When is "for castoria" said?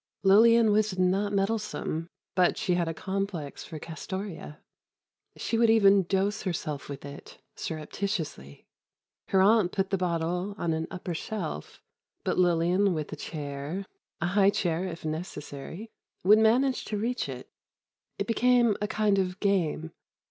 3.63-4.57